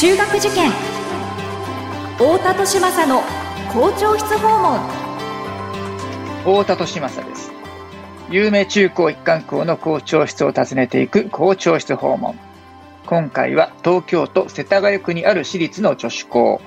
[0.00, 0.70] 中学受験。
[2.16, 3.20] 太田利政の
[3.70, 4.80] 校長室訪問。
[6.38, 7.52] 太田利政です。
[8.30, 12.34] 有名中高一貫校の校長室を訪ねていく校長室訪問。
[13.04, 16.62] 今回は東京都世田谷区にある私立の女子校。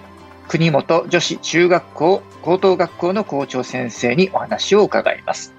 [0.47, 5.55] 国本女子中学校高等学校の校長先生にお話を伺います。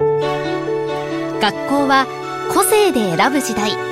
[0.00, 2.08] 学校は
[2.52, 3.91] 個性で選ぶ時代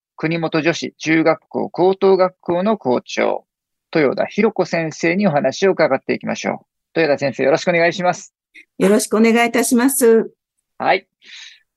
[0.21, 3.47] 国本女子中学校高等学校の校長
[3.91, 8.35] 豊田博子先生にお話を伺っていきましょう豊田先生よろしくお願いします
[8.77, 10.29] よろしくお願いいたします
[10.77, 11.07] はい。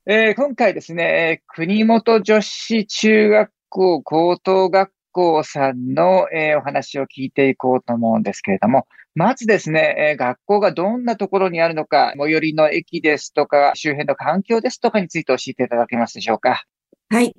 [0.04, 16.66] えー、今回ですね、国本女子中学校高等学校さんの、えー、お話を聞いていこうと思うんですけれども、まずですね、えー、学校がどんなところにあるのか、最寄りの駅ですとか、周辺の環境ですとかについて教えていただけますでしょうか。
[17.08, 17.34] はい。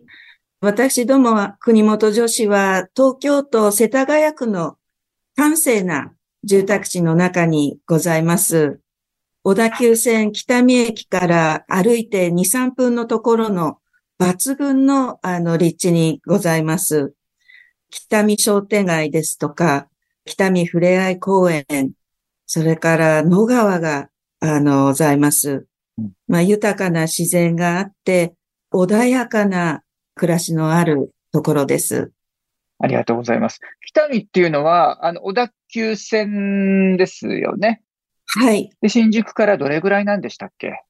[0.62, 4.78] 私どもは国本女子は東京都世田谷区の
[5.36, 8.80] 閑静な住宅地の中にございます。
[9.44, 13.80] 小田急線北見駅から歩いて2、3分のところの
[14.20, 17.14] 抜群のあの立地にございます。
[17.90, 19.88] 北見商店街ですとか、
[20.24, 21.92] 北見ふれあい公園、
[22.46, 24.10] それから野川が
[24.40, 25.68] あのございます。
[26.28, 28.34] まあ、豊かな自然があって、
[28.74, 29.84] 穏やかな
[30.16, 32.12] 暮らしのあるところです。
[32.80, 33.60] ありがとうございます。
[33.86, 37.82] 北見っていうのは、あの、小田急線ですよね。
[38.26, 38.70] はい。
[38.82, 40.82] で、新宿からどれぐらいなんでしたっけ？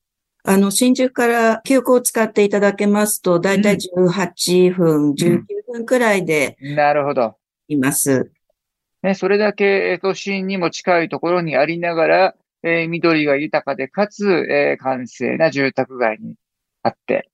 [0.44, 5.44] あの、新宿から急行を使っていただけますと、だいたい18分、うん、19
[5.74, 6.56] 分くらいで。
[6.62, 7.36] なるほど。
[7.68, 8.32] います。
[9.02, 16.36] ね、それだけ都心にも近いところにありながら、えー、緑が豊かで、かつ、えー、閑静な住宅街に
[16.82, 17.30] あって、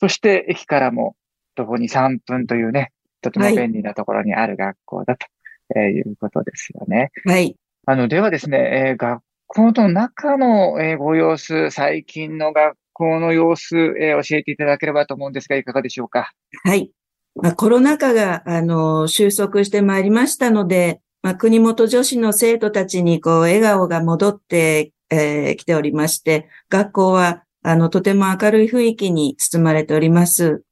[0.00, 1.16] そして駅からも
[1.60, 5.26] 徒歩に3分というね、とても便利なところにある学校だと、
[5.74, 7.10] はい、えー、いうことですよね。
[7.24, 7.56] はい。
[7.86, 16.32] あの、ではですね、えー、学校の中の、えー、ご様子、最近の学校の様子、えー、教えていただければと思うんですが、いかがでしょうか。
[16.64, 16.90] はい。
[17.34, 30.62] まあ、コロナ禍が、あの、収束してまいりましたので、まあ、国本女子の生徒たちに、こう、笑顔が戻って、えー、来ておりまして、学校は、あの、とても明るい雰囲気に包まれております。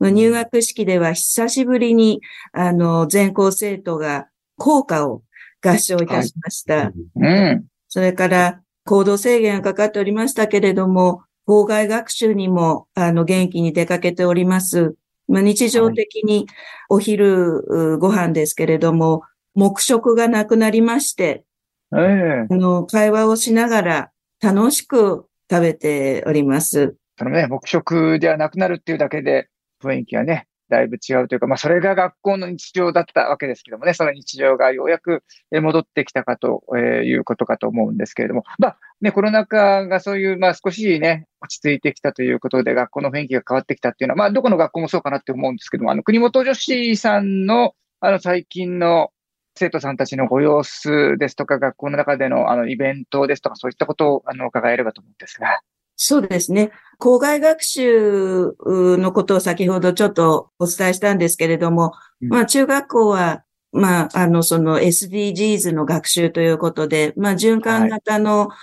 [0.00, 2.20] 入学式では久しぶりに、
[2.52, 5.22] あの、全校生徒が校歌を
[5.60, 6.76] 合唱いたしました。
[6.76, 7.64] はい、うん。
[7.88, 14.94] それから行動制限がかかっておりましたけれども、校外学習にも、あの、元気に出かけております。
[15.26, 16.46] まあ、日常的に
[16.88, 19.22] お昼ご飯ですけれども、
[19.54, 21.44] 黙食がなくなりまして、
[21.92, 24.10] えー、あの、会話をしながら
[24.42, 26.96] 楽しく食べております。
[27.18, 29.48] そのね、黙食ではなくなるっていうだけで、
[29.82, 49.10] 雰囲気がね、だいぶ違うというか、まあ、それが学校の日常だったわけですけどもね、その日常がようやく戻ってきたかということかと思うんですけれども、まあ、ね、コロナ禍がそういう、まあ、少しね、落ち着いてきたということで、学校の雰囲気が変わってきたっていうのは、まあ、どこの学校もそうかなって思うんですけども、あの、国本女子さんの、あの、最近の
[49.56, 55.60] 生徒さんたちのご様子ですとか、学校の中での、あの、イベントですとか、そういったことを、あの、伺えればと思うんですが。
[56.00, 56.70] そうですね。
[56.98, 61.92] 校外学習のことを先ほどちょっとお伝えしたんですけれども、
[62.22, 63.42] うん、まあ中学校は、
[63.72, 68.54] まあ、あの、その SDGs の学習ということで、まあ循環型の、は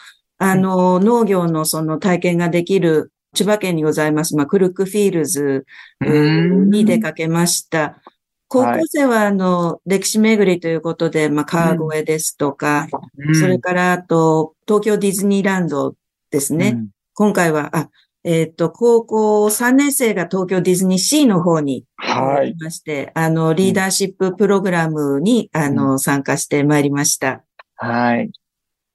[0.48, 5.66] い、あの、農業のその体験ができる千葉県にございます、まあ、クルックフィールズ
[6.02, 8.02] に出かけました。
[8.48, 15.96] 高校生は、あの、歴史巡りということで、まあ、川越ですとか、うん、それから、あと、東京ディズニーランド
[16.32, 16.80] ですね。
[17.16, 17.90] 今回は、あ、
[18.26, 22.56] えっ、ー、と、高校3年生が東京ディズニーシーの方にはい。
[22.60, 27.46] まして、あの、リーダーシッププログラムに、あの、参加してまいりました。
[27.78, 28.32] はい。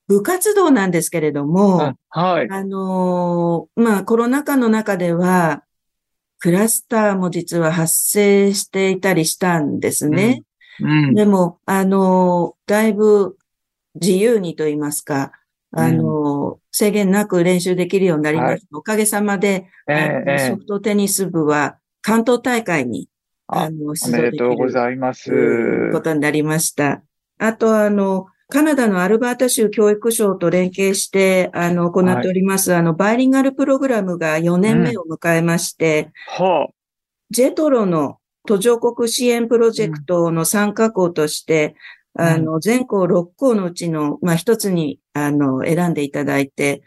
[0.06, 2.48] 部活動なんですけれども、はい。
[2.50, 5.64] あのまあ、コロナ禍の中では、
[6.40, 10.42] クラスターも実は発生していたりしたんですね。
[10.80, 13.38] うん、うん、でも、あのだいぶ
[13.94, 15.32] 自由にと言いますか、
[15.72, 18.52] あの、うん、制限なく練習できるようになりました。
[18.52, 23.08] はい、おかげさまで、えー、ソフトテニス部は関東大会に
[23.46, 25.90] ああの、お出場できめでとうごるざいます。
[25.92, 27.02] ことになりました。
[27.38, 36.68] あと、あの、カナダのアルバータ州教育省と連携して、あの、行っております、あの、バイリンガルプログラムが4年目を迎えまして、は
[37.30, 41.74] ジェトロの途上国支援プロジェクトの参加校として、うん
[42.20, 46.82] あの、全校6校のうちの、まあ、一つに、あの、選んでいただいて、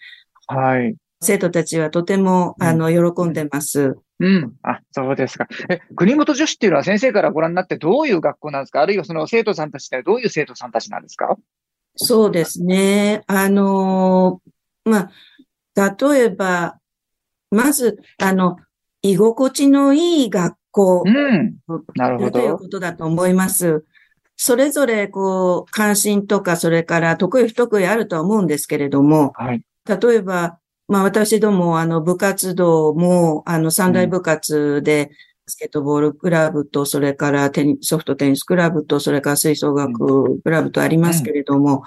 [0.47, 0.95] あ、はい。
[1.21, 3.95] 生徒たちはとても、うんあの、喜んでます。
[4.19, 4.53] うん。
[4.62, 5.47] あ、そうですか。
[5.69, 8.81] え、国本女子っていうのは先生からご覧になってどういう学校なんですか？
[8.81, 11.35] あるいはその生徒さんたちってどういう生徒さんたちなんですか？
[11.95, 13.24] そうですね。
[13.27, 15.09] あのーま
[15.77, 16.77] あ、例えば、
[17.51, 18.57] まず、あの、
[19.01, 21.56] 居心地のいい学校うん。
[21.95, 22.31] なるほど。
[22.31, 23.85] ということだと思います。
[24.35, 29.63] それぞれ、こう、関心とか、それから得意不得意あるとは思うんですけれども、はい。
[29.88, 35.12] 例えば、まあ私ども、あの、部活動も、あの、三大部活で、
[35.45, 41.83] バスケットボールクラブと、それからテニソフトテニスクラブと、それから吹奏楽クラブとありますけれども、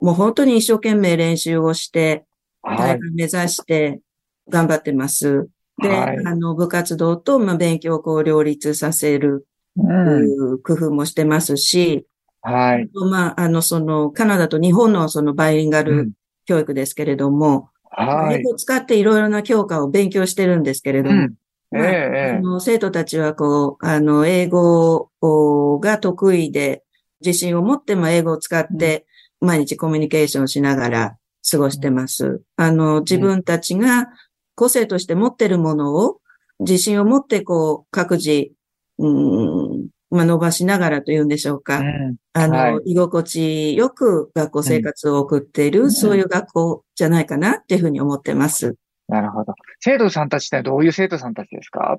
[0.00, 2.24] もう本当に一生懸命練習をして、
[2.62, 2.78] はい。
[2.78, 4.00] 大会目指して
[4.48, 5.48] 頑張ってます。
[5.80, 9.46] で、はいあの、部活動と、まあ、勉強をこう両立させる、
[9.76, 10.62] うん。
[10.62, 12.06] 工夫もしてますし、
[12.42, 12.88] はい。
[13.10, 16.12] まあ、あの、その、カナダと日本のそのバイリンガルうん
[16.46, 18.36] 教育ですけれども、はい。
[18.36, 21.34] 英語を使っていろいろな教科を勉強してるんですけれども、うん。
[21.72, 22.30] ええ、まあええ。
[22.36, 26.84] あの生徒たちはこう、あの、英語をが得意で、
[27.24, 29.06] 自信を持っても英語を使って、
[29.40, 31.16] 毎日コミュニケーションしながら
[31.50, 32.42] 過ごしてます。
[32.56, 34.06] あの、自分たちが
[34.54, 36.20] 個性として持ってるものを、
[36.60, 38.50] 自信を持ってこう、各自、
[38.98, 41.80] うん、まあ、伸ばしながらというんでしょうか。
[41.80, 42.16] うん。
[42.32, 48.74] あの、はい居心地よく学校生活を送っている、うんそういう学校じゃないかなっていうふうに思ってます。
[49.08, 49.54] なるほど。
[49.80, 51.98] 生徒さんたちってどういう生徒さんたちですか？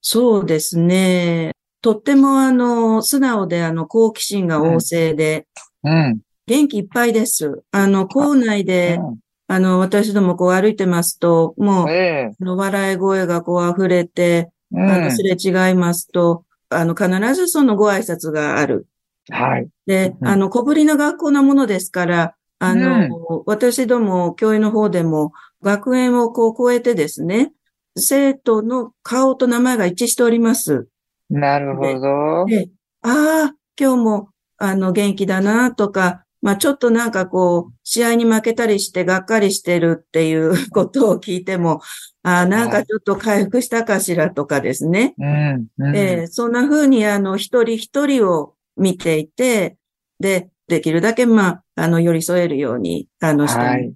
[0.00, 1.52] そうですね。
[1.82, 5.46] とってもあの、素直であの、好奇心が旺盛で、
[5.84, 6.20] うん。
[6.46, 7.62] 元気いっぱいです。
[7.70, 11.90] あの、校内で、うあの、私どもこう歩いてますと、もう、ん。
[11.90, 12.30] ええ。
[12.40, 15.22] あの笑い声がこう溢れて、うあの、んす。
[15.22, 18.86] れ違いますと、あの、必ずそのご挨拶がある。
[19.30, 19.68] はい。
[19.86, 23.08] で、うんあの、小ぶりな学校なものですから、あの、
[23.46, 25.32] 私ども、教員の方でも、
[25.62, 27.52] 学園をこう超えてですね、
[27.96, 30.86] 生徒の顔と名前が一致しております。
[31.28, 32.44] なるほど。
[32.46, 32.68] で、
[33.02, 34.28] ああ、今日も、
[34.58, 41.80] あの、元気だな、とか、まあ、ちょっとなんかこう、試合に負けたりして、がっかりしてるっていう ことを聞いても、
[42.22, 45.14] ああ、なんかちょっと回復したかしらとかですね。
[45.18, 45.66] うん。
[45.78, 45.96] うん。
[45.96, 49.76] えーそんな風に、あの、一人一人を見ていて、
[50.18, 53.92] で、できるだけ、まあ、あの、寄り添えるように、あの、してはい。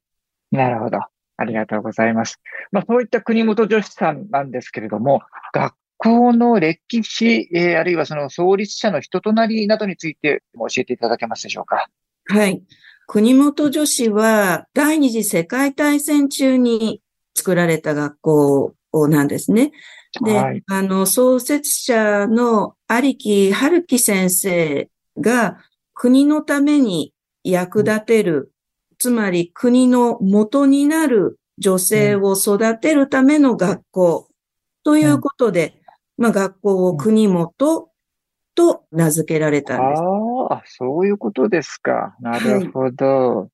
[0.50, 0.98] なるほど。
[1.36, 2.40] ありがとうございます。
[2.72, 11.88] まあ、そういった国本女子さんなんですけれども、学校の歴史、えーあるいはその創立者の人となりなどについても教えていただけますでしょうか？
[12.26, 12.62] はい。
[13.06, 17.02] 国本女子は、第二次世界大戦中に
[17.34, 18.74] 作られた学校
[19.08, 19.72] なんですね。
[20.24, 20.62] で、はい。
[20.68, 24.88] あの、創設者の有木春樹先生
[25.18, 25.58] が
[25.92, 27.12] 国のために
[27.42, 28.52] 役立てる、
[28.98, 34.28] つまり国の元になる女性を育てるための学校
[34.82, 35.74] ということで、
[36.16, 37.52] まあ学校を国本
[38.54, 40.02] と名付けられたんです。
[40.50, 42.14] ああ、そういうことですか。
[42.20, 43.48] なるほど。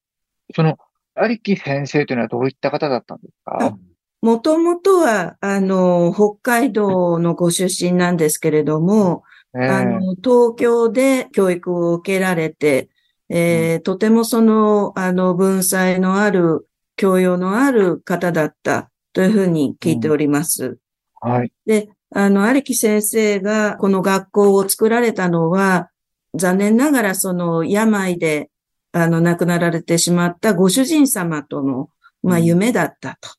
[0.54, 0.78] その、
[1.16, 3.76] 有木先生というのはどういった方だったんですか？
[4.22, 9.22] もともとは、あの、北海道のご出身なんですけれども、
[9.54, 12.90] ええあの、東京で教育を受けられて、
[13.28, 16.66] えーとてもその、あの、文才のある、
[16.96, 20.78] 教養のある方だったというふうに聞いております。
[21.20, 21.52] はい。
[21.64, 25.88] で、あの、有木先生がこの学校を作られたのは、
[26.34, 28.50] 残念ながらその病で、
[28.92, 31.90] あの、亡くなられてしまったご主人様との、
[32.22, 33.30] まあ、うん夢だったと。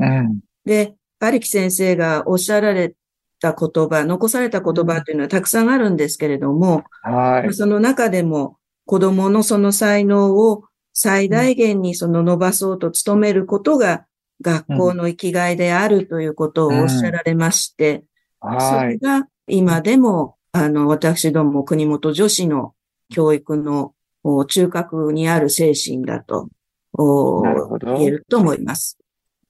[0.00, 0.40] うん。
[0.64, 2.94] で、有木先生がおっしゃられ
[3.40, 7.54] た言葉、残された言葉というのはたくさんあるんですけれども、はい。
[7.54, 14.06] その中でも子供のその才能を最大限にその伸ばそうと努めることが
[14.40, 18.04] 学校の生きがいであるということをおっしゃられまして、
[18.40, 18.88] そはい。
[18.90, 22.74] れが今でも、あの、私ども国本女子の
[23.10, 26.48] 教育のお中核にある精神だと、
[26.96, 28.98] 言えると思います。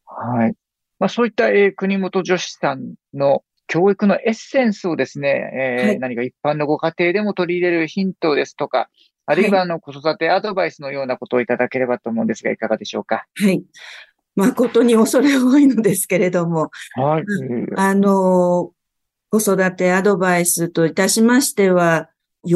[0.05, 0.55] はい。
[0.99, 8.88] まあ、そういった、えー国本女子さんの教育のエッセンスをですね、えーはい何か一般のご家庭でも取り入れるヒントですとか、
[9.27, 13.27] あるいはあの子育てアドバイスのようなことをいただければと思うんですが、いかがでしょうか？
[13.35, 13.62] はい。
[14.37, 17.25] 誠に恐れ多いのですけれども、はい。
[17.77, 18.73] あの、
[19.30, 22.11] 子育てアドバイスといたしましては、
[22.44, 22.54] 喜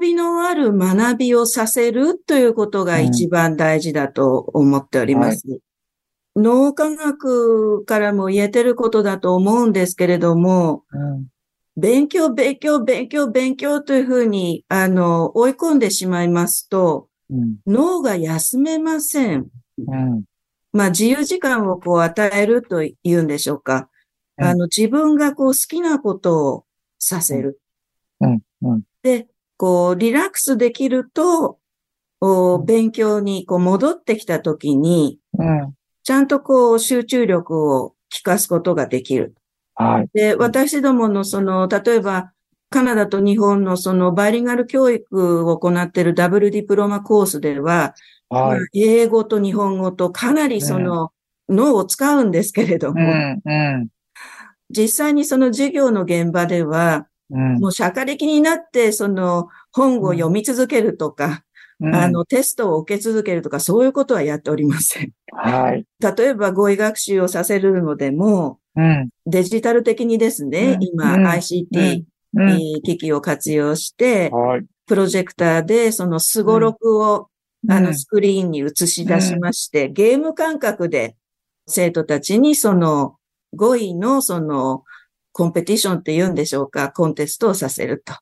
[0.00, 5.42] びのある学びをさせるということが一番大事だと思っております。
[5.46, 5.60] うんはい、
[6.36, 11.26] 脳科学からも言えてることだと思うんですけれども、うん
[11.76, 19.46] 勉強、勉強、勉強、勉強というふうに、あの、追い込んでしまいますと、うん、脳が休めません。
[19.78, 20.24] うん、
[20.72, 23.88] まあ、自由時間をこう与えると言うんでしょうか。
[24.40, 26.64] うん、あの、自分がこう好きなことを
[26.98, 27.60] させる。
[29.02, 31.58] で、こう、リラックスできると、
[32.22, 35.18] お勉強にこう戻ってきたときに、
[36.02, 39.34] ちゃんとこう集中力を効かすことができる。
[39.74, 40.08] はい。
[40.12, 42.32] で、私どものその、例えば、
[42.68, 47.94] カナダと日本のそのバイリンガル教育を行っているダブルディプロマコースでは、
[48.28, 51.10] はい、英語と日本語とかなりその
[51.48, 53.42] 脳を使うんですけれども、うん。
[53.44, 53.88] うん、
[54.70, 61.44] 実際にその授業の現場では、うん、もう社会的になってその本を読み続けるとか、
[61.82, 65.12] あの、テストを受け続けるとか、そういうことはやっておりません。
[65.32, 65.86] はい。
[65.98, 72.04] 例えば、語彙学習をさせるのでも、うん、デジタル的にですね、うん、今、ICT、
[72.84, 74.30] 機器を活用して、
[74.86, 77.28] プロジェクターでそのスゴロクを、
[77.68, 81.16] あのスクリーンに映し出しまして、ゲーム感覚で
[81.66, 83.16] 生徒たちにその
[83.54, 84.84] 語彙のその
[85.32, 88.14] コンペティションって言うんでしょうか、コンテストをさせると。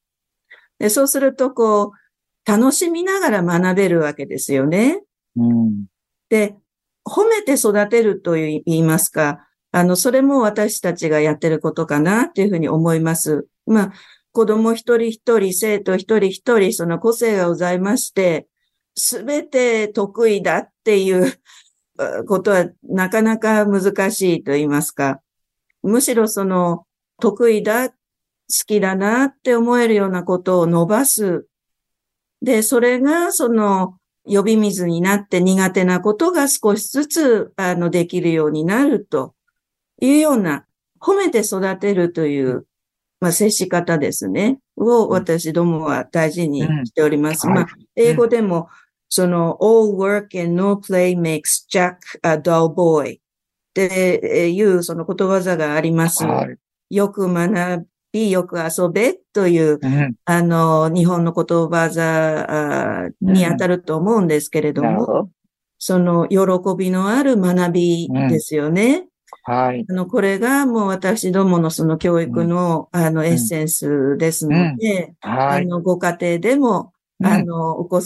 [0.78, 5.02] でそうすると、こう、楽しみながら学べるわけですよね。
[5.36, 5.86] うん、
[6.28, 6.56] で、
[7.04, 13.46] 褒めて育てると言いますか、あの、それも私たちがやってることかなっていうふうに思います。
[13.66, 13.92] まあ、
[14.32, 18.46] 子供一人一人、生徒一人一人、その個性がございまして、
[18.94, 21.32] すべて得意だっていう
[22.26, 25.20] ことはなかなか難しいと言いますか。
[25.82, 26.86] むしろその
[27.20, 27.94] 得意だ、好
[28.66, 31.46] きだなって思えるようなことを伸ばす。
[32.40, 39.34] で、それがその呼び水になって苦手なことが少しずつあのできるようになると。
[40.00, 40.64] いうような、
[41.00, 42.66] 褒めて育てるという、
[43.20, 44.58] まあ、接し方ですね。
[44.76, 47.48] を私どもは大事にしております。
[47.48, 48.68] うん、まあ、英語でも、
[49.08, 53.20] その、all work and no play makes Jack a dull boy っ
[53.74, 56.24] ていうそのことわざがあります。
[56.24, 56.46] は
[56.90, 65.30] い、よく学び、よく遊べという、うん、あの、日本のことわざに当たると思うんですけれども、うん、
[65.78, 66.38] その、喜
[66.76, 69.06] びのある学びですよね。
[69.42, 69.86] はい。
[69.88, 75.62] あの、これがもう私どものその教育の、うん、あの、エッセンスですので、うん、はい。
[75.62, 78.00] あの、ご家庭でも、あの、お子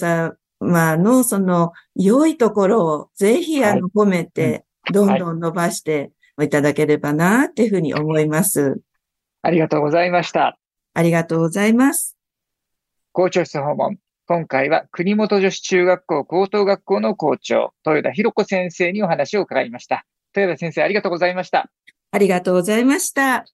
[0.63, 8.81] 様のその良いところをぜひあの、褒めて、どんどん伸ばしていただければな、っていうふうに思います。
[9.43, 10.59] ありがとうございました。
[10.95, 12.17] ありがとうございます。
[13.13, 13.99] 校長室訪問。
[14.27, 20.07] 今回は国本女子中学校高等学校の校長、豊田博子先生にお話を伺いました。
[20.35, 21.71] 豊田先生、ありがとうございました。
[22.13, 23.45] ありがとうございました。